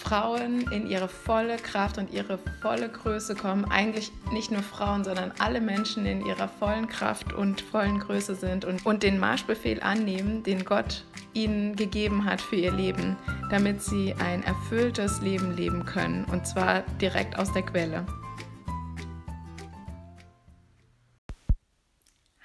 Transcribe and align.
Frauen 0.00 0.62
in 0.72 0.88
ihre 0.88 1.08
volle 1.08 1.56
Kraft 1.56 1.98
und 1.98 2.10
ihre 2.10 2.38
volle 2.62 2.88
Größe 2.88 3.34
kommen. 3.34 3.66
Eigentlich 3.66 4.10
nicht 4.32 4.50
nur 4.50 4.62
Frauen, 4.62 5.04
sondern 5.04 5.32
alle 5.38 5.60
Menschen 5.60 6.06
in 6.06 6.24
ihrer 6.24 6.48
vollen 6.48 6.88
Kraft 6.88 7.32
und 7.34 7.60
vollen 7.60 8.00
Größe 8.00 8.34
sind 8.34 8.64
und, 8.64 8.84
und 8.86 9.02
den 9.02 9.18
Marschbefehl 9.18 9.80
annehmen, 9.82 10.42
den 10.42 10.64
Gott 10.64 11.04
ihnen 11.34 11.76
gegeben 11.76 12.24
hat 12.24 12.40
für 12.40 12.56
ihr 12.56 12.72
Leben, 12.72 13.16
damit 13.50 13.82
sie 13.82 14.14
ein 14.18 14.42
erfülltes 14.42 15.20
Leben 15.20 15.54
leben 15.54 15.84
können. 15.84 16.24
Und 16.24 16.46
zwar 16.46 16.80
direkt 17.00 17.38
aus 17.38 17.52
der 17.52 17.62
Quelle. 17.62 18.06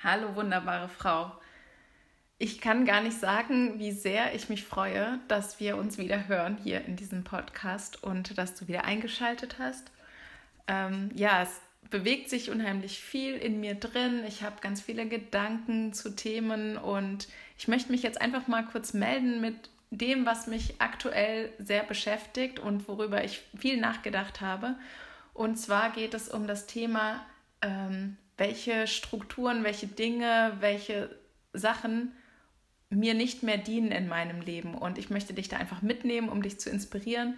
Hallo 0.03 0.35
wunderbare 0.35 0.89
Frau. 0.89 1.31
Ich 2.37 2.59
kann 2.59 2.85
gar 2.85 3.01
nicht 3.01 3.17
sagen, 3.17 3.79
wie 3.79 3.93
sehr 3.93 4.35
ich 4.35 4.49
mich 4.49 4.65
freue, 4.65 5.19
dass 5.29 5.61
wir 5.61 5.77
uns 5.77 5.97
wieder 5.97 6.27
hören 6.27 6.57
hier 6.61 6.83
in 6.83 6.97
diesem 6.97 7.23
Podcast 7.23 8.03
und 8.03 8.37
dass 8.37 8.55
du 8.55 8.67
wieder 8.67 8.83
eingeschaltet 8.83 9.55
hast. 9.57 9.89
Ähm, 10.67 11.11
ja, 11.15 11.43
es 11.43 11.61
bewegt 11.89 12.29
sich 12.29 12.51
unheimlich 12.51 12.99
viel 12.99 13.37
in 13.37 13.61
mir 13.61 13.75
drin. 13.75 14.25
Ich 14.27 14.43
habe 14.43 14.59
ganz 14.59 14.81
viele 14.81 15.07
Gedanken 15.07 15.93
zu 15.93 16.13
Themen 16.13 16.77
und 16.77 17.29
ich 17.57 17.69
möchte 17.69 17.91
mich 17.93 18.03
jetzt 18.03 18.19
einfach 18.19 18.47
mal 18.47 18.65
kurz 18.65 18.93
melden 18.93 19.39
mit 19.39 19.55
dem, 19.89 20.25
was 20.25 20.45
mich 20.45 20.81
aktuell 20.81 21.53
sehr 21.57 21.83
beschäftigt 21.83 22.59
und 22.59 22.89
worüber 22.89 23.23
ich 23.23 23.43
viel 23.57 23.79
nachgedacht 23.79 24.41
habe. 24.41 24.75
Und 25.33 25.55
zwar 25.55 25.91
geht 25.91 26.13
es 26.13 26.27
um 26.27 26.47
das 26.47 26.67
Thema, 26.67 27.25
ähm, 27.61 28.17
welche 28.35 28.87
Strukturen, 28.87 29.63
welche 29.63 29.87
Dinge, 29.87 30.57
welche 30.59 31.09
Sachen 31.53 32.11
mir 32.95 33.13
nicht 33.13 33.43
mehr 33.43 33.57
dienen 33.57 33.91
in 33.91 34.07
meinem 34.07 34.41
Leben. 34.41 34.75
Und 34.75 34.97
ich 34.97 35.09
möchte 35.09 35.33
dich 35.33 35.49
da 35.49 35.57
einfach 35.57 35.81
mitnehmen, 35.81 36.29
um 36.29 36.41
dich 36.41 36.59
zu 36.59 36.69
inspirieren, 36.69 37.37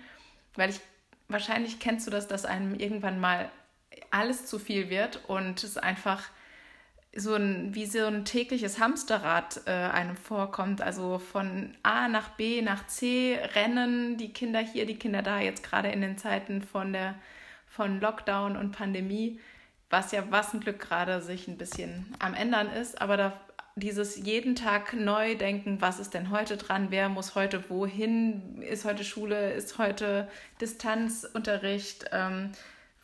weil 0.56 0.70
ich 0.70 0.80
wahrscheinlich 1.28 1.80
kennst 1.80 2.08
du 2.08 2.12
das, 2.12 2.28
dass 2.28 2.46
einem 2.46 2.76
irgendwann 2.76 3.20
mal 3.20 3.52
alles 4.12 4.46
zu 4.46 4.60
viel 4.60 4.90
wird 4.90 5.22
und 5.28 5.64
es 5.64 5.78
einfach 5.78 6.24
so 7.16 7.34
ein, 7.34 7.74
wie 7.74 7.86
so 7.86 8.06
ein 8.06 8.26
tägliches 8.26 8.80
Hamsterrad 8.80 9.62
äh, 9.66 9.72
einem 9.72 10.16
vorkommt. 10.16 10.82
Also 10.82 11.20
von 11.20 11.76
A 11.84 12.08
nach 12.08 12.30
B 12.30 12.62
nach 12.62 12.86
C 12.88 13.40
rennen 13.56 14.18
die 14.18 14.34
Kinder 14.34 14.60
hier, 14.60 14.86
die 14.86 15.00
Kinder 15.00 15.24
da, 15.24 15.40
jetzt 15.40 15.64
gerade 15.64 15.90
in 15.90 16.02
den 16.02 16.18
Zeiten 16.18 16.62
von 16.62 16.94
der 16.94 17.16
von 17.66 18.00
Lockdown 18.00 18.56
und 18.56 18.72
Pandemie, 18.72 19.40
was 19.90 20.12
ja 20.12 20.24
was 20.30 20.54
ein 20.54 20.62
Glück 20.62 20.80
gerade 20.80 21.22
sich 21.22 21.48
ein 21.48 21.58
bisschen 21.58 22.14
am 22.20 22.34
ändern 22.34 22.72
ist, 22.72 23.02
aber 23.02 23.18
da 23.18 23.34
dieses 23.78 24.18
jeden 24.18 24.56
Tag 24.56 24.94
neu 24.94 25.36
denken, 25.36 25.82
was 25.82 26.00
ist 26.00 26.16
denn 26.16 26.32
heute 26.32 26.58
dran, 26.58 26.88
wer 26.90 27.10
muss 27.10 27.36
heute 27.36 27.70
wohin, 27.70 28.62
ist 28.64 28.86
heute 28.86 29.04
Schule, 29.04 29.54
ist 29.54 29.78
heute 29.78 30.28
Distanzunterricht, 30.60 32.06
ähm, 32.12 32.52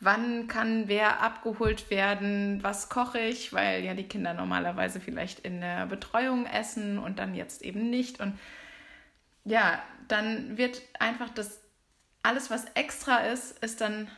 wann 0.00 0.48
kann 0.48 0.88
wer 0.88 1.22
abgeholt 1.22 1.90
werden, 1.90 2.58
was 2.62 2.88
koche 2.88 3.20
ich, 3.20 3.52
weil 3.52 3.84
ja 3.84 3.94
die 3.94 4.08
Kinder 4.08 4.34
normalerweise 4.34 4.98
vielleicht 4.98 5.40
in 5.40 5.60
der 5.60 5.86
Betreuung 5.86 6.44
essen 6.46 6.98
und 6.98 7.20
dann 7.20 7.36
jetzt 7.36 7.62
eben 7.62 7.88
nicht. 7.88 8.18
Und 8.18 8.36
ja, 9.44 9.80
dann 10.08 10.58
wird 10.58 10.82
einfach 10.98 11.30
das, 11.30 11.60
alles 12.24 12.50
was 12.50 12.64
extra 12.74 13.18
ist, 13.18 13.62
ist 13.62 13.80
dann 13.80 14.08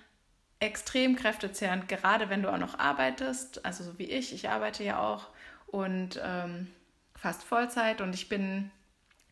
extrem 0.58 1.16
kräftezehrend, 1.16 1.86
gerade 1.86 2.30
wenn 2.30 2.42
du 2.42 2.50
auch 2.50 2.58
noch 2.58 2.78
arbeitest, 2.78 3.62
also 3.66 3.84
so 3.84 3.98
wie 3.98 4.04
ich, 4.04 4.32
ich 4.32 4.48
arbeite 4.48 4.82
ja 4.84 4.98
auch 4.98 5.28
und 5.66 6.20
ähm, 6.22 6.68
fast 7.16 7.42
Vollzeit 7.42 8.00
und 8.00 8.14
ich 8.14 8.28
bin 8.28 8.70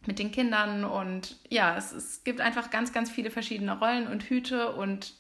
mit 0.06 0.18
den 0.18 0.32
Kindern 0.32 0.84
und 0.84 1.36
ja, 1.48 1.76
es, 1.76 1.92
es 1.92 2.24
gibt 2.24 2.40
einfach 2.40 2.70
ganz, 2.70 2.92
ganz 2.92 3.10
viele 3.10 3.30
verschiedene 3.30 3.78
Rollen 3.78 4.06
und 4.06 4.24
Hüte 4.24 4.72
und 4.72 5.14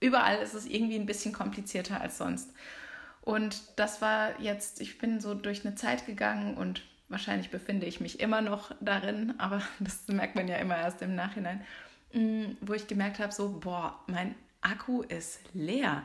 überall 0.00 0.38
ist 0.38 0.54
es 0.54 0.66
irgendwie 0.66 0.96
ein 0.96 1.06
bisschen 1.06 1.32
komplizierter 1.32 2.00
als 2.00 2.18
sonst. 2.18 2.52
Und 3.20 3.62
das 3.76 4.02
war 4.02 4.40
jetzt, 4.40 4.80
ich 4.80 4.98
bin 4.98 5.20
so 5.20 5.34
durch 5.34 5.64
eine 5.64 5.74
Zeit 5.76 6.06
gegangen 6.06 6.56
und 6.56 6.82
wahrscheinlich 7.08 7.50
befinde 7.50 7.86
ich 7.86 8.00
mich 8.00 8.20
immer 8.20 8.40
noch 8.40 8.72
darin, 8.80 9.34
aber 9.38 9.62
das 9.80 10.06
merkt 10.08 10.34
man 10.34 10.48
ja 10.48 10.56
immer 10.56 10.76
erst 10.76 11.02
im 11.02 11.14
Nachhinein, 11.14 11.64
mm, 12.12 12.56
wo 12.60 12.74
ich 12.74 12.86
gemerkt 12.86 13.18
habe, 13.20 13.32
so, 13.32 13.60
boah, 13.60 14.00
mein 14.06 14.34
Akku 14.60 15.02
ist 15.02 15.40
leer 15.54 16.02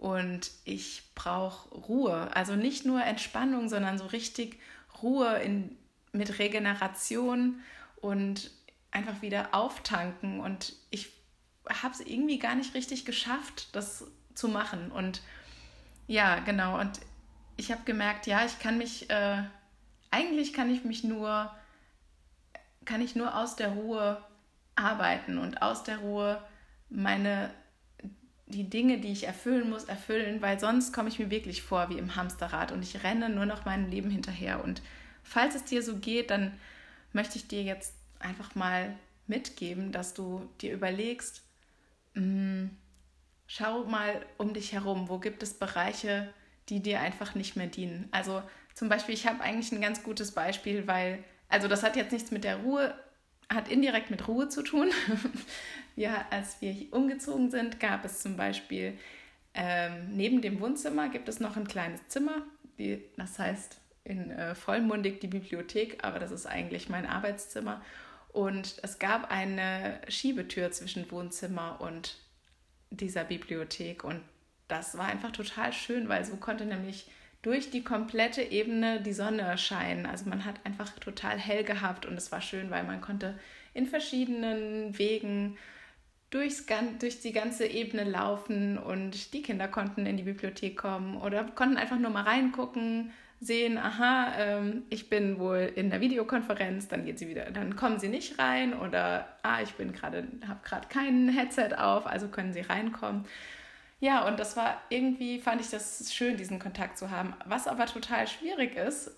und 0.00 0.50
ich 0.64 1.02
brauche 1.14 1.68
Ruhe. 1.74 2.34
Also 2.34 2.56
nicht 2.56 2.86
nur 2.86 3.04
Entspannung, 3.04 3.68
sondern 3.68 3.98
so 3.98 4.06
richtig 4.06 4.58
Ruhe 5.02 5.36
in, 5.40 5.76
mit 6.12 6.38
Regeneration 6.38 7.60
und 8.00 8.50
einfach 8.92 9.20
wieder 9.20 9.54
auftanken. 9.54 10.40
Und 10.40 10.72
ich 10.88 11.12
habe 11.68 11.92
es 11.92 12.00
irgendwie 12.00 12.38
gar 12.38 12.54
nicht 12.54 12.72
richtig 12.72 13.04
geschafft, 13.04 13.68
das 13.72 14.06
zu 14.34 14.48
machen. 14.48 14.90
Und 14.90 15.20
ja, 16.06 16.38
genau. 16.38 16.80
Und 16.80 16.98
ich 17.58 17.70
habe 17.70 17.82
gemerkt, 17.84 18.26
ja, 18.26 18.46
ich 18.46 18.58
kann 18.58 18.78
mich, 18.78 19.10
äh, 19.10 19.42
eigentlich 20.10 20.54
kann 20.54 20.70
ich 20.70 20.82
mich 20.82 21.04
nur, 21.04 21.54
kann 22.86 23.02
ich 23.02 23.16
nur 23.16 23.36
aus 23.36 23.54
der 23.54 23.68
Ruhe 23.68 24.24
arbeiten 24.76 25.36
und 25.36 25.60
aus 25.60 25.82
der 25.82 25.98
Ruhe 25.98 26.42
meine 26.88 27.50
die 28.50 28.68
Dinge, 28.68 28.98
die 28.98 29.12
ich 29.12 29.26
erfüllen 29.26 29.70
muss, 29.70 29.84
erfüllen, 29.84 30.42
weil 30.42 30.58
sonst 30.58 30.92
komme 30.92 31.08
ich 31.08 31.18
mir 31.18 31.30
wirklich 31.30 31.62
vor 31.62 31.88
wie 31.88 31.98
im 31.98 32.16
Hamsterrad 32.16 32.72
und 32.72 32.82
ich 32.82 33.02
renne 33.02 33.28
nur 33.28 33.46
noch 33.46 33.64
meinem 33.64 33.88
Leben 33.88 34.10
hinterher. 34.10 34.62
Und 34.62 34.82
falls 35.22 35.54
es 35.54 35.64
dir 35.64 35.82
so 35.82 35.96
geht, 35.96 36.30
dann 36.30 36.52
möchte 37.12 37.36
ich 37.36 37.48
dir 37.48 37.62
jetzt 37.62 37.94
einfach 38.18 38.54
mal 38.54 38.96
mitgeben, 39.26 39.92
dass 39.92 40.14
du 40.14 40.48
dir 40.60 40.72
überlegst, 40.74 41.42
mh, 42.14 42.22
hm, 42.22 42.70
schau 43.46 43.84
mal 43.84 44.24
um 44.38 44.52
dich 44.54 44.72
herum, 44.72 45.08
wo 45.08 45.18
gibt 45.18 45.42
es 45.42 45.54
Bereiche, 45.54 46.32
die 46.68 46.80
dir 46.80 47.00
einfach 47.00 47.34
nicht 47.34 47.56
mehr 47.56 47.66
dienen. 47.66 48.08
Also 48.12 48.42
zum 48.74 48.88
Beispiel, 48.88 49.14
ich 49.14 49.26
habe 49.26 49.42
eigentlich 49.42 49.72
ein 49.72 49.80
ganz 49.80 50.02
gutes 50.02 50.32
Beispiel, 50.32 50.86
weil, 50.86 51.24
also 51.48 51.66
das 51.66 51.82
hat 51.82 51.96
jetzt 51.96 52.12
nichts 52.12 52.30
mit 52.30 52.44
der 52.44 52.58
Ruhe 52.58 52.94
hat 53.52 53.68
indirekt 53.68 54.10
mit 54.10 54.28
Ruhe 54.28 54.48
zu 54.48 54.62
tun. 54.62 54.90
ja, 55.96 56.24
als 56.30 56.60
wir 56.60 56.74
umgezogen 56.92 57.50
sind, 57.50 57.80
gab 57.80 58.04
es 58.04 58.20
zum 58.20 58.36
Beispiel 58.36 58.96
ähm, 59.54 60.16
neben 60.16 60.42
dem 60.42 60.60
Wohnzimmer 60.60 61.08
gibt 61.08 61.28
es 61.28 61.40
noch 61.40 61.56
ein 61.56 61.66
kleines 61.66 62.06
Zimmer, 62.08 62.42
die, 62.78 63.02
das 63.16 63.38
heißt 63.38 63.78
in 64.04 64.30
äh, 64.30 64.54
vollmundig 64.54 65.20
die 65.20 65.26
Bibliothek, 65.26 65.98
aber 66.02 66.18
das 66.18 66.30
ist 66.30 66.46
eigentlich 66.46 66.88
mein 66.88 67.06
Arbeitszimmer. 67.06 67.82
Und 68.28 68.76
es 68.82 68.98
gab 68.98 69.30
eine 69.30 70.00
Schiebetür 70.08 70.70
zwischen 70.70 71.10
Wohnzimmer 71.10 71.80
und 71.80 72.16
dieser 72.90 73.24
Bibliothek 73.24 74.04
und 74.04 74.22
das 74.68 74.96
war 74.96 75.06
einfach 75.06 75.32
total 75.32 75.72
schön, 75.72 76.08
weil 76.08 76.24
so 76.24 76.36
konnte 76.36 76.64
nämlich 76.64 77.10
durch 77.42 77.70
die 77.70 77.82
komplette 77.82 78.42
Ebene 78.42 79.00
die 79.00 79.12
Sonne 79.12 79.56
scheinen. 79.56 80.06
Also 80.06 80.28
man 80.28 80.44
hat 80.44 80.56
einfach 80.64 80.90
total 80.98 81.38
hell 81.38 81.64
gehabt 81.64 82.06
und 82.06 82.14
es 82.14 82.30
war 82.32 82.40
schön, 82.40 82.70
weil 82.70 82.84
man 82.84 83.00
konnte 83.00 83.38
in 83.72 83.86
verschiedenen 83.86 84.98
Wegen 84.98 85.56
durchs, 86.30 86.66
durch 86.98 87.20
die 87.20 87.32
ganze 87.32 87.66
Ebene 87.66 88.04
laufen 88.04 88.78
und 88.78 89.32
die 89.32 89.42
Kinder 89.42 89.68
konnten 89.68 90.06
in 90.06 90.16
die 90.16 90.22
Bibliothek 90.22 90.76
kommen 90.76 91.16
oder 91.16 91.44
konnten 91.44 91.76
einfach 91.76 91.98
nur 91.98 92.10
mal 92.10 92.22
reingucken, 92.22 93.10
sehen, 93.40 93.78
aha, 93.78 94.34
ähm, 94.36 94.82
ich 94.90 95.08
bin 95.08 95.38
wohl 95.38 95.72
in 95.74 95.88
der 95.88 96.02
Videokonferenz, 96.02 96.88
dann 96.88 97.06
geht 97.06 97.18
sie 97.18 97.28
wieder, 97.28 97.50
dann 97.50 97.74
kommen 97.74 97.98
sie 97.98 98.08
nicht 98.08 98.38
rein 98.38 98.74
oder 98.74 99.26
ah, 99.42 99.62
ich 99.62 99.72
bin 99.74 99.92
gerade, 99.92 100.28
habe 100.46 100.60
gerade 100.62 100.88
kein 100.88 101.28
Headset 101.30 101.76
auf, 101.78 102.06
also 102.06 102.28
können 102.28 102.52
sie 102.52 102.60
reinkommen. 102.60 103.24
Ja, 104.00 104.26
und 104.26 104.40
das 104.40 104.56
war 104.56 104.80
irgendwie, 104.88 105.40
fand 105.40 105.60
ich 105.60 105.70
das 105.70 106.12
schön, 106.12 106.38
diesen 106.38 106.58
Kontakt 106.58 106.96
zu 106.98 107.10
haben. 107.10 107.34
Was 107.44 107.68
aber 107.68 107.86
total 107.86 108.26
schwierig 108.26 108.74
ist, 108.74 109.10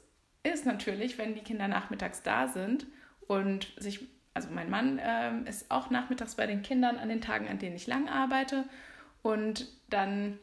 ist 0.43 0.67
natürlich, 0.67 1.19
wenn 1.19 1.35
die 1.35 1.43
Kinder 1.43 1.69
nachmittags 1.69 2.23
da 2.23 2.49
sind 2.49 2.87
und 3.29 3.73
sich, 3.77 4.09
also 4.35 4.49
mein 4.51 4.71
Mann 4.71 5.01
ähm, 5.01 5.47
ist 5.47 5.71
auch 5.71 5.91
nachmittags 5.91 6.35
bei 6.35 6.47
den 6.47 6.63
Kindern 6.63 6.99
an 6.99 7.09
den 7.09 7.21
Tagen, 7.21 7.49
an 7.49 7.61
denen 7.61 7.77
ich 7.77 7.87
lang 7.87 8.09
arbeite. 8.09 8.65
Und 9.23 9.69
dann 9.89 10.41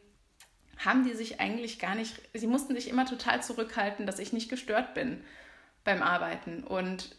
haben 0.78 1.04
die 1.04 1.12
sich 1.12 1.38
eigentlich 1.38 1.78
gar 1.78 1.94
nicht, 1.94 2.22
sie 2.32 2.46
mussten 2.46 2.74
sich 2.74 2.88
immer 2.88 3.04
total 3.04 3.42
zurückhalten, 3.42 4.06
dass 4.06 4.18
ich 4.18 4.32
nicht 4.32 4.48
gestört 4.48 4.94
bin 4.94 5.22
beim 5.84 6.02
Arbeiten. 6.02 6.64
Und 6.64 7.14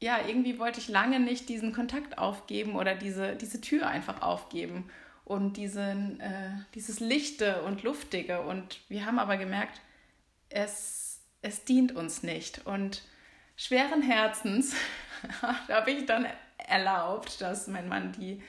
ja, 0.00 0.18
irgendwie 0.26 0.58
wollte 0.58 0.80
ich 0.80 0.88
lange 0.88 1.20
nicht 1.20 1.50
diesen 1.50 1.74
Kontakt 1.74 2.16
aufgeben 2.16 2.76
oder 2.76 2.94
diese, 2.94 3.36
diese 3.36 3.60
Tür 3.60 3.86
einfach 3.88 4.22
aufgeben. 4.22 4.90
Und 5.32 5.56
diesen, 5.56 6.20
äh, 6.20 6.50
dieses 6.74 7.00
Lichte 7.00 7.62
und 7.62 7.82
Luftige. 7.82 8.42
Und 8.42 8.80
wir 8.88 9.06
haben 9.06 9.18
aber 9.18 9.38
gemerkt, 9.38 9.80
es, 10.50 11.20
es 11.40 11.64
dient 11.64 11.96
uns 11.96 12.22
nicht. 12.22 12.66
Und 12.66 13.02
schweren 13.56 14.02
Herzens 14.02 14.74
habe 15.68 15.90
ich 15.90 16.04
dann 16.04 16.26
erlaubt, 16.58 17.40
dass 17.40 17.66
mein 17.66 17.88
Mann 17.88 18.12
die 18.12 18.42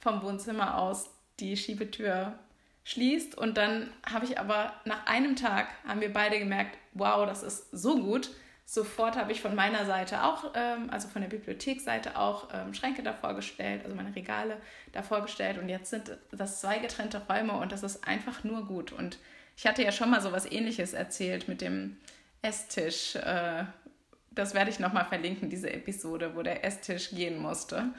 vom 0.00 0.22
Wohnzimmer 0.22 0.76
aus 0.76 1.08
die 1.38 1.56
Schiebetür 1.56 2.36
schließt. 2.82 3.38
Und 3.38 3.56
dann 3.56 3.92
habe 4.04 4.24
ich 4.24 4.36
aber 4.40 4.72
nach 4.84 5.06
einem 5.06 5.36
Tag, 5.36 5.68
haben 5.86 6.00
wir 6.00 6.12
beide 6.12 6.40
gemerkt, 6.40 6.76
wow, 6.94 7.26
das 7.26 7.44
ist 7.44 7.70
so 7.70 8.00
gut. 8.02 8.30
Sofort 8.66 9.16
habe 9.16 9.30
ich 9.30 9.42
von 9.42 9.54
meiner 9.54 9.84
Seite 9.84 10.24
auch, 10.24 10.52
ähm, 10.54 10.88
also 10.90 11.08
von 11.08 11.20
der 11.20 11.28
Bibliotheksseite 11.28 12.18
auch 12.18 12.48
ähm, 12.52 12.72
Schränke 12.72 13.02
davor 13.02 13.34
gestellt, 13.34 13.82
also 13.84 13.94
meine 13.94 14.16
Regale 14.16 14.56
davor 14.92 15.22
gestellt. 15.22 15.58
Und 15.58 15.68
jetzt 15.68 15.90
sind 15.90 16.16
das 16.32 16.60
zwei 16.60 16.78
getrennte 16.78 17.20
Räume 17.28 17.52
und 17.54 17.72
das 17.72 17.82
ist 17.82 18.06
einfach 18.08 18.42
nur 18.42 18.66
gut. 18.66 18.92
Und 18.92 19.18
ich 19.56 19.66
hatte 19.66 19.82
ja 19.82 19.92
schon 19.92 20.10
mal 20.10 20.20
so 20.20 20.32
was 20.32 20.50
ähnliches 20.50 20.94
erzählt 20.94 21.46
mit 21.46 21.60
dem 21.60 21.98
Esstisch. 22.40 23.16
Äh, 23.16 23.64
das 24.30 24.54
werde 24.54 24.70
ich 24.70 24.80
nochmal 24.80 25.04
verlinken, 25.04 25.50
diese 25.50 25.72
Episode, 25.72 26.34
wo 26.34 26.42
der 26.42 26.64
Esstisch 26.64 27.10
gehen 27.10 27.40
musste. 27.40 27.90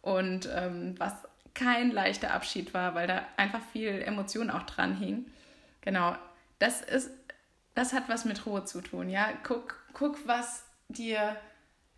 Und 0.00 0.48
ähm, 0.54 0.94
was 0.98 1.12
kein 1.54 1.90
leichter 1.90 2.32
Abschied 2.32 2.74
war, 2.74 2.94
weil 2.94 3.06
da 3.06 3.22
einfach 3.36 3.60
viel 3.72 4.02
Emotion 4.02 4.50
auch 4.50 4.64
dran 4.64 4.96
hing. 4.96 5.26
Genau, 5.80 6.16
das 6.58 6.80
ist, 6.82 7.10
das 7.76 7.92
hat 7.92 8.08
was 8.08 8.24
mit 8.24 8.46
Ruhe 8.46 8.64
zu 8.64 8.80
tun, 8.80 9.08
ja. 9.08 9.28
Guck, 9.44 9.78
guck, 9.92 10.26
was 10.26 10.64
dir 10.88 11.36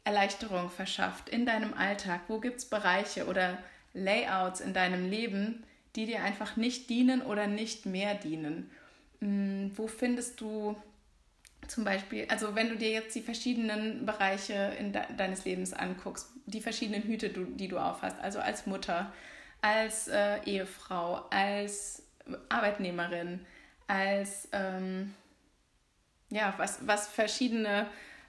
Erleichterung 0.04 0.70
verschafft 0.70 1.28
in 1.28 1.46
deinem 1.46 1.72
Alltag. 1.72 2.22
Wo 2.28 2.40
gibt 2.40 2.58
es 2.58 2.64
Bereiche 2.66 3.26
oder 3.26 3.58
Layouts 3.94 4.60
in 4.60 4.74
deinem 4.74 5.08
Leben, 5.08 5.64
die 5.94 6.04
dir 6.04 6.22
einfach 6.22 6.56
nicht 6.56 6.90
dienen 6.90 7.22
oder 7.22 7.46
nicht 7.46 7.86
mehr 7.86 8.14
dienen? 8.14 8.70
Hm, 9.20 9.70
wo 9.76 9.86
findest 9.86 10.40
du 10.40 10.76
zum 11.68 11.84
Beispiel, 11.84 12.26
also 12.28 12.56
wenn 12.56 12.70
du 12.70 12.76
dir 12.76 12.90
jetzt 12.90 13.14
die 13.14 13.22
verschiedenen 13.22 14.04
Bereiche 14.04 14.72
de 14.80 15.02
deines 15.16 15.44
Lebens 15.44 15.72
anguckst, 15.72 16.28
die 16.46 16.60
verschiedenen 16.60 17.02
Hüte, 17.02 17.28
du, 17.28 17.44
die 17.44 17.68
du 17.68 17.78
aufhast, 17.78 18.18
also 18.20 18.40
als 18.40 18.66
Mutter, 18.66 19.12
als 19.60 20.08
äh, 20.08 20.42
Ehefrau, 20.44 21.26
als 21.30 22.02
Arbeitnehmerin, 22.48 23.40
als 23.86 24.48
ähm, 24.52 25.14
ja, 26.30 26.54
was, 26.56 26.86
was 26.86 27.08
verschiedene 27.08 27.86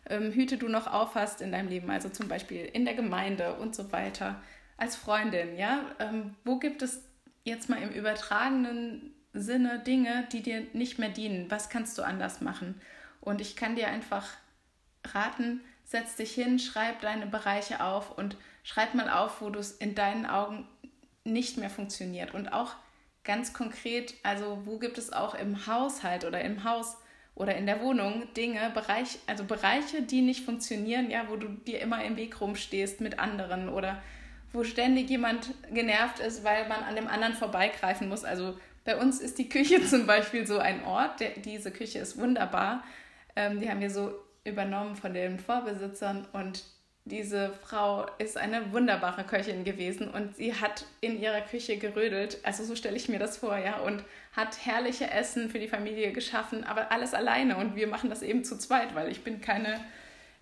ähm, 0.10 0.32
Hüte 0.32 0.58
du 0.58 0.68
noch 0.68 0.88
aufhast 0.88 1.42
in 1.42 1.52
deinem 1.52 1.70
Leben, 1.70 1.90
also 1.90 2.10
zum 2.10 2.28
Beispiel 2.28 2.66
in 2.66 2.86
der 2.86 2.94
Gemeinde 2.94 3.56
und 3.56 3.76
so 3.76 3.92
weiter, 3.92 4.42
als 4.78 4.96
Freundin, 4.96 5.58
ja, 5.58 5.82
ähm, 6.00 6.36
wo 6.46 6.58
gibt 6.58 6.82
es 6.82 7.04
jetzt 7.44 7.70
mal 7.70 7.82
im 7.82 7.90
übertragenen 7.90 9.14
Sinne 9.34 9.80
Dinge, 9.80 10.28
die 10.32 10.42
dir 10.42 10.66
nicht 10.74 11.00
mehr 11.00 11.10
dienen? 11.10 11.52
Was 11.52 11.70
kannst 11.70 11.98
du 11.98 12.04
anders 12.04 12.42
machen? 12.42 12.82
Und 13.22 13.42
ich 13.42 13.56
kann 13.56 13.76
dir 13.76 13.90
einfach 13.90 14.28
raten, 15.06 15.62
setz 15.84 16.16
dich 16.16 16.32
hin, 16.34 16.60
schreib 16.60 17.02
deine 17.02 17.28
Bereiche 17.28 17.84
auf 17.84 18.18
und 18.18 18.38
schreib 18.64 18.94
mal 18.94 19.10
auf, 19.10 19.42
wo 19.42 19.50
du 19.50 19.60
es 19.60 19.72
in 19.72 19.96
deinen 19.96 20.26
Augen 20.26 20.68
nicht 21.24 21.58
mehr 21.58 21.70
funktioniert. 21.70 22.34
Und 22.34 22.54
auch 22.54 22.76
ganz 23.24 23.54
konkret, 23.54 24.14
also 24.24 24.62
wo 24.66 24.80
gibt 24.80 24.98
es 24.98 25.12
auch 25.12 25.36
im 25.36 25.68
Haushalt 25.68 26.26
oder 26.26 26.42
im 26.42 26.64
Haus 26.64 26.98
oder 27.40 27.56
in 27.56 27.66
der 27.66 27.82
Wohnung 27.82 28.32
Dinge, 28.36 28.70
Bereich, 28.74 29.18
also 29.26 29.46
Bereiche, 29.46 30.04
die 30.04 30.22
nicht 30.22 30.44
funktionieren, 30.46 31.10
ja, 31.10 31.26
wo 31.30 31.38
du 31.38 31.48
dir 31.48 31.80
immer 31.80 32.04
im 32.04 32.18
Weg 32.18 32.40
rumstehst 32.40 33.02
mit 33.02 33.18
anderen 33.18 33.70
oder 33.70 34.04
wo 34.52 34.64
ständig 34.64 35.10
jemand 35.10 35.54
genervt 35.72 36.20
ist, 36.20 36.44
weil 36.44 36.68
man 36.68 36.84
an 36.84 36.96
dem 36.96 37.08
anderen 37.08 37.34
vorbeigreifen 37.34 38.10
muss. 38.10 38.26
Also 38.26 38.60
bei 38.84 38.98
uns 38.98 39.22
ist 39.22 39.40
die 39.40 39.48
Küche 39.48 39.82
zum 39.86 40.06
Beispiel 40.06 40.46
so 40.46 40.60
ein 40.60 40.84
Ort, 40.84 41.22
der, 41.22 41.32
diese 41.32 41.72
Küche 41.72 42.00
ist 42.00 42.20
wunderbar. 42.20 42.84
Ähm, 43.38 43.62
die 43.62 43.70
haben 43.70 43.80
wir 43.80 43.90
so 43.90 44.12
übernommen 44.44 44.98
von 44.98 45.14
den 45.14 45.40
Vorbesitzern 45.40 46.28
und 46.34 46.64
diese 47.10 47.52
Frau 47.64 48.06
ist 48.20 48.38
eine 48.38 48.72
wunderbare 48.72 49.24
Köchin 49.24 49.64
gewesen 49.64 50.10
und 50.10 50.36
sie 50.36 50.54
hat 50.54 50.86
in 51.02 51.20
ihrer 51.20 51.42
Küche 51.42 51.78
gerödelt. 51.78 52.38
Also 52.44 52.64
so 52.64 52.76
stelle 52.76 52.96
ich 52.96 53.10
mir 53.10 53.20
das 53.20 53.38
vor, 53.38 53.58
ja, 53.58 53.80
und 53.80 54.04
hat 54.36 54.66
herrliche 54.66 55.10
Essen 55.12 55.50
für 55.50 55.60
die 55.60 55.68
Familie 55.68 56.14
geschaffen, 56.14 56.64
aber 56.64 56.92
alles 56.92 57.14
alleine 57.14 57.58
und 57.58 57.76
wir 57.76 57.88
machen 57.88 58.10
das 58.10 58.22
eben 58.22 58.44
zu 58.44 58.58
zweit, 58.58 58.96
weil 58.96 59.12
ich 59.12 59.24
bin 59.24 59.42
keine 59.42 59.80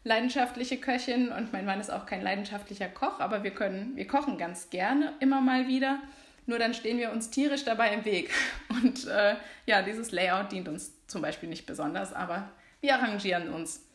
leidenschaftliche 0.04 0.78
Köchin 0.78 1.30
und 1.30 1.54
mein 1.54 1.66
Mann 1.66 1.80
ist 1.80 1.90
auch 1.90 2.06
kein 2.06 2.22
leidenschaftlicher 2.22 2.88
Koch, 2.88 3.20
aber 3.20 3.44
wir 3.44 3.52
können, 3.52 3.96
wir 3.96 4.08
kochen 4.08 4.38
ganz 4.38 4.70
gerne 4.70 5.14
immer 5.20 5.42
mal 5.42 5.68
wieder. 5.68 6.00
Nur 6.46 6.60
dann 6.60 6.74
stehen 6.74 6.98
wir 6.98 7.12
uns 7.12 7.30
tierisch 7.30 7.66
dabei 7.66 7.94
im 7.94 8.06
Weg. 8.06 8.32
Und 8.70 9.06
äh, 9.06 9.36
ja, 9.66 9.82
dieses 9.82 10.14
Layout 10.14 10.54
dient 10.54 10.70
uns 10.70 10.94
zum 11.06 11.22
Beispiel 11.22 11.50
nicht 11.50 11.66
besonders, 11.66 12.14
aber 12.14 12.50
wir 12.80 12.96
arrangieren 12.96 13.50
uns. 13.50 13.86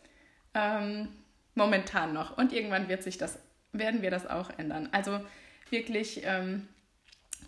Ähm, 0.53 1.09
momentan 1.55 2.13
noch. 2.13 2.37
Und 2.37 2.53
irgendwann 2.53 2.89
wird 2.89 3.03
sich 3.03 3.19
das, 3.19 3.39
werden 3.73 4.03
wir 4.03 4.11
das 4.11 4.27
auch 4.27 4.51
ändern. 4.59 4.89
Also 4.93 5.21
wirklich, 5.71 6.23
ähm, 6.25 6.69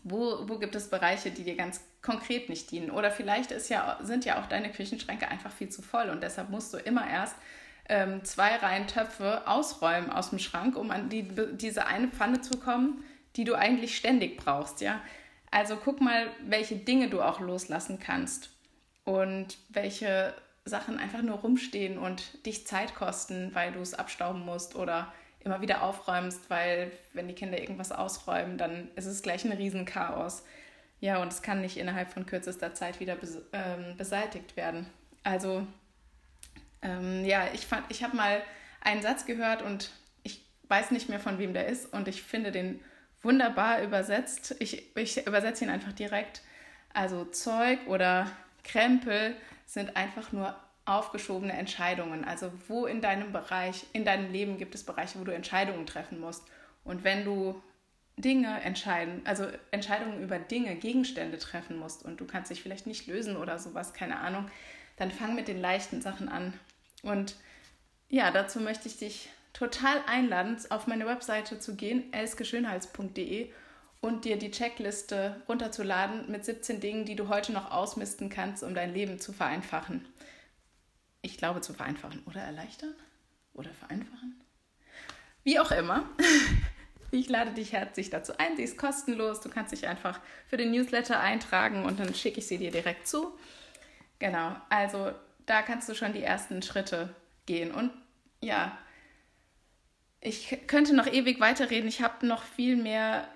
wo, 0.03 0.49
wo 0.49 0.59
gibt 0.59 0.75
es 0.75 0.91
Bereiche, 0.91 1.31
die 1.31 1.45
dir 1.45 1.57
ganz 1.57 1.81
konkret 2.03 2.49
nicht 2.49 2.71
dienen? 2.71 2.91
Oder 2.91 3.11
vielleicht 3.11 3.51
ist 3.51 3.71
ja, 3.71 3.99
sind 4.03 4.25
ja 4.25 4.41
auch 4.41 4.47
deine 4.47 4.71
Küchenschränke 4.71 5.29
einfach 5.29 5.51
viel 5.51 5.71
zu 5.71 5.83
voll 5.83 6.11
und 6.11 6.23
deshalb 6.23 6.51
musst 6.51 6.75
du 6.75 6.79
immer 6.79 7.09
erst 7.09 7.37
ähm, 7.89 8.25
zwei 8.25 8.57
Reihen 8.57 8.87
Töpfe 8.87 9.47
ausräumen 9.47 10.11
aus 10.11 10.31
dem 10.31 10.39
Schrank, 10.39 10.77
um 10.77 10.91
an 10.91 11.09
die, 11.09 11.29
diese 11.53 11.87
eine 11.87 12.09
Pfanne 12.09 12.41
zu 12.41 12.59
kommen, 12.59 13.05
die 13.37 13.45
du 13.45 13.55
eigentlich 13.55 13.97
ständig 13.97 14.37
brauchst, 14.37 14.81
ja. 14.81 15.01
Also 15.51 15.77
guck 15.77 16.01
mal, 16.01 16.27
welche 16.45 16.77
Dinge 16.77 17.09
du 17.09 17.23
auch 17.23 17.41
loslassen 17.41 18.01
kannst 18.01 18.51
und 19.05 19.59
welche 19.69 20.35
Sachen 20.65 20.99
einfach 20.99 21.23
nur 21.23 21.39
rumstehen 21.39 21.99
und 21.99 22.45
dich 22.47 22.67
Zeit 22.67 22.95
kosten, 22.95 23.55
weil 23.55 23.73
du 23.73 23.81
es 23.81 23.95
abstauben 23.95 24.45
musst 24.45 24.75
oder 24.77 25.13
immer 25.41 25.61
wieder 25.61 25.83
aufräumst, 25.83 26.49
weil 26.49 26.91
wenn 27.13 27.29
die 27.29 27.35
Kinder 27.35 27.61
irgendwas 27.61 27.93
ausräumen, 27.93 28.57
dann 28.57 28.89
ist 28.97 29.05
es 29.05 29.23
gleich 29.23 29.45
ein 29.45 29.53
Riesenchaos. 29.53 30.43
Ja, 31.01 31.21
und 31.21 31.31
es 31.31 31.43
kann 31.43 31.61
nicht 31.61 31.77
innerhalb 31.77 32.11
von 32.11 32.25
kürzester 32.25 32.73
Zeit 32.73 32.99
wieder 32.99 33.17
ähm, 33.53 33.97
beseitigt 33.99 34.57
werden. 34.57 34.87
Also, 35.23 35.67
ähm, 36.81 37.25
ja, 37.27 37.49
ich, 37.53 37.67
ich 37.91 38.03
habe 38.03 38.17
mal 38.17 38.41
einen 38.81 39.03
Satz 39.03 39.27
gehört 39.27 39.61
und 39.61 39.91
ich 40.23 40.43
weiß 40.69 40.93
nicht 40.93 41.11
mehr, 41.11 41.21
von 41.21 41.39
wem 41.39 41.53
der 41.53 41.67
ist 41.67 41.93
und 41.93 42.09
ich 42.09 42.23
finde 42.23 42.53
den 42.53 42.81
wunderbar 43.21 43.83
übersetzt. 43.83 44.57
Ich, 44.61 44.97
ich 44.97 45.27
übersetze 45.27 45.65
ihn 45.65 45.71
einfach 45.71 45.93
direkt. 45.93 46.43
Also 46.95 47.25
Zeug 47.25 47.81
oder 47.87 48.31
Krempel 48.63 49.37
sind 49.67 49.97
einfach 49.97 50.33
nur 50.33 50.57
aufgeschobene 50.85 51.53
Entscheidungen. 51.53 52.25
Also 52.25 52.53
wo 52.69 52.87
in 52.87 53.01
deinem 53.01 53.33
Bereich, 53.33 53.87
in 53.93 54.05
deinem 54.05 54.31
Leben 54.33 54.59
gibt 54.59 54.75
es 54.75 54.85
Bereiche, 54.85 55.19
wo 55.19 55.25
du 55.25 55.35
Entscheidungen 55.35 55.87
treffen 55.87 56.21
musst. 56.21 56.45
Und 56.85 57.05
wenn 57.05 57.25
du 57.25 57.61
Dinge 58.17 58.61
entscheiden, 58.61 59.23
also 59.25 59.47
Entscheidungen 59.71 60.23
über 60.23 60.39
Dinge, 60.39 60.77
Gegenstände 60.77 61.39
treffen 61.39 61.79
musst 61.79 62.05
und 62.05 62.21
du 62.21 62.27
kannst 62.27 62.51
dich 62.51 62.63
vielleicht 62.63 62.87
nicht 62.87 63.07
lösen 63.07 63.37
oder 63.37 63.59
sowas, 63.59 63.93
keine 63.93 64.21
Ahnung, 64.21 64.49
dann 64.97 65.11
fang 65.11 65.35
mit 65.35 65.49
den 65.49 65.61
leichten 65.61 66.01
Sachen 66.01 66.29
an. 66.29 66.55
Und 67.03 67.37
ja, 68.09 68.31
dazu 68.31 68.61
möchte 68.61 68.87
ich 68.89 68.99
dich 68.99 69.31
total 69.53 70.01
einladen, 70.07 70.57
auf 70.71 70.87
meine 70.87 71.07
Webseite 71.07 71.59
zu 71.59 71.75
gehen, 71.75 72.13
elskeschönheits.de 72.13 73.51
und 74.05 74.27
dir 74.27 74.37
die 74.37 74.51
Checkliste 74.51 75.41
runterzuladen 75.49 76.31
mit 76.31 76.45
17 76.45 76.79
Dingen, 76.79 77.07
die 77.07 77.17
du 77.17 77.29
heute 77.29 77.53
noch 77.53 77.71
ausmisten 77.71 78.29
kannst, 78.29 78.63
um 78.63 78.75
dein 78.75 78.93
Leben 78.93 79.19
zu 79.19 79.33
vereinfachen. 79.33 80.07
Ich 81.23 81.39
glaube 81.39 81.63
zu 81.63 81.73
vereinfachen 81.73 82.23
oder 82.27 82.43
erleichtern 82.43 82.95
oder 83.55 83.71
vereinfachen. 83.71 84.39
Wie 85.43 85.59
auch 85.59 85.71
immer. 85.71 86.09
Ich 87.11 87.29
lade 87.29 87.53
dich 87.53 87.73
herzlich 87.73 88.11
dazu 88.11 88.33
ein. 88.39 88.57
Sie 88.57 88.65
ist 88.65 88.77
kostenlos. 88.77 89.41
Du 89.41 89.49
kannst 89.49 89.71
dich 89.71 89.87
einfach 89.87 90.19
für 90.49 90.57
den 90.57 90.73
Newsletter 90.73 91.21
eintragen 91.21 91.85
und 91.85 92.01
dann 92.01 92.13
schicke 92.13 92.41
ich 92.41 92.49
sie 92.49 92.59
dir 92.59 92.73
direkt 92.73 93.07
zu. 93.07 93.39
Genau, 94.19 94.57
also 94.69 95.13
da 95.47 95.63
kannst 95.63 95.89
du 95.89 95.95
schon 95.95 96.13
die 96.13 96.25
ersten 96.25 96.61
Schritte 96.61 97.15
gehen. 97.47 97.73
Und 97.73 97.93
ja, 98.41 98.77
ich 100.21 100.59
könnte 100.67 100.93
noch 100.93 101.07
ewig 101.07 101.39
weiterreden. 101.39 101.87
Ich 101.87 102.03
habe 102.03 102.27
noch 102.27 102.43
viel 102.43 102.75
mehr 102.75 103.29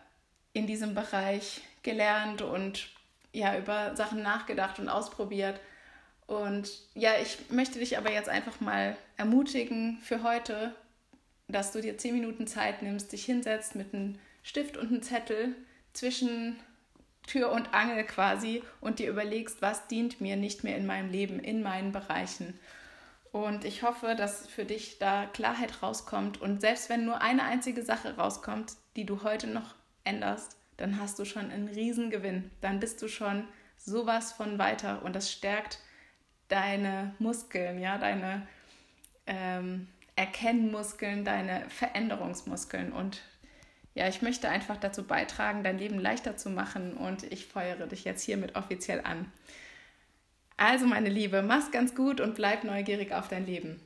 in 0.59 0.67
diesem 0.67 0.95
Bereich 0.95 1.63
gelernt 1.83 2.43
und 2.43 2.89
ja, 3.33 3.57
über 3.57 3.95
Sachen 3.97 4.23
nachgedacht 4.23 4.79
und 4.79 4.89
ausprobiert. 4.89 5.61
Und 6.27 6.71
ja, 6.95 7.13
ich 7.23 7.51
möchte 7.51 7.79
dich 7.79 7.97
aber 7.97 8.13
jetzt 8.13 8.29
einfach 8.29 8.61
mal 8.61 8.97
ermutigen 9.17 9.99
für 10.03 10.23
heute, 10.23 10.75
dass 11.47 11.73
du 11.73 11.81
dir 11.81 11.97
zehn 11.97 12.15
Minuten 12.15 12.47
Zeit 12.47 12.83
nimmst, 12.83 13.13
dich 13.13 13.25
hinsetzt 13.25 13.75
mit 13.75 13.95
einem 13.95 14.19
Stift 14.43 14.77
und 14.77 14.89
einem 14.89 15.03
Zettel 15.03 15.55
zwischen 15.93 16.57
Tür 17.27 17.51
und 17.53 17.73
Angel 17.75 18.05
quasi 18.05 18.63
und 18.81 18.99
dir 18.99 19.11
überlegst, 19.11 19.63
was 19.63 19.87
dient 19.89 20.21
mir 20.21 20.37
nicht 20.37 20.65
mehr 20.65 20.77
in 20.77 20.87
meinem 20.87 21.11
Leben, 21.11 21.41
in 21.41 21.63
meinen 21.63 21.93
Bereichen. 21.93 22.59
Und 23.31 23.65
ich 23.65 23.83
hoffe, 23.83 24.15
dass 24.17 24.47
für 24.49 24.65
dich 24.65 24.99
da 24.99 25.27
Klarheit 25.27 25.83
rauskommt. 25.83 26.41
Und 26.41 26.61
selbst 26.61 26.89
wenn 26.89 27.05
nur 27.05 27.21
eine 27.21 27.45
einzige 27.45 27.83
Sache 27.83 28.17
rauskommt, 28.17 28.73
die 28.97 29.05
du 29.05 29.23
heute 29.23 29.47
noch 29.47 29.75
änderst, 30.09 30.57
dann 30.77 30.99
hast 31.01 31.19
du 31.19 31.25
schon 31.25 31.51
einen 31.51 31.69
Riesengewinn. 31.69 32.51
Dann 32.61 32.81
bist 32.81 33.03
du 33.03 33.09
schon 33.09 33.45
sowas 33.77 34.33
von 34.33 34.59
weiter 34.59 35.03
und 35.05 35.15
das 35.15 35.31
stärkt 35.31 35.81
deine 36.49 37.15
Muskeln, 37.19 37.79
ja, 37.79 37.99
deine 37.99 38.47
ähm, 39.27 39.89
Erkennmuskeln, 40.17 41.25
deine 41.25 41.69
Veränderungsmuskeln 41.69 42.93
und 42.93 43.23
ja, 43.95 44.07
ich 44.07 44.23
möchte 44.23 44.49
einfach 44.49 44.77
dazu 44.77 45.05
beitragen, 45.05 45.65
dein 45.65 45.79
Leben 45.79 45.99
leichter 45.99 46.37
zu 46.37 46.51
machen 46.51 46.97
und 46.97 47.25
ich 47.25 47.47
feuere 47.47 47.89
dich 47.89 48.05
jetzt 48.05 48.23
hiermit 48.23 48.55
offiziell 48.55 49.01
an. 49.03 49.33
Also, 50.57 50.87
meine 50.87 51.09
Liebe, 51.09 51.43
mach's 51.43 51.73
ganz 51.73 51.97
gut 51.97 52.21
und 52.21 52.37
bleib 52.37 52.63
neugierig 52.63 53.13
auf 53.13 53.27
dein 53.27 53.45
Leben. 53.45 53.81